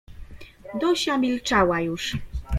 [0.81, 2.17] "Dosia milczała już."